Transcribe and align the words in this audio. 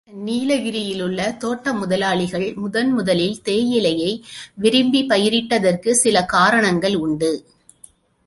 நீலகிரியிலுள்ள 0.09 1.37
தோட்ட 1.37 1.73
முதலாளிகள் 1.73 2.53
முதன் 2.55 2.91
முதலில் 2.91 3.41
தேயிலையை 3.41 4.11
விரும்பிப் 4.55 5.09
பயிரிட்டதற்குச் 5.09 5.99
சில 5.99 6.25
காரணங்கள் 6.25 6.95
உண்டு. 6.95 7.31